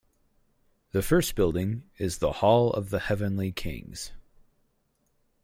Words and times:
The 0.93 1.03
first 1.03 1.35
building 1.35 1.83
is 1.99 2.17
the 2.17 2.31
"Hall 2.31 2.71
of 2.73 2.89
the 2.89 2.97
Heavenly 3.01 3.51
Kings". 3.51 4.11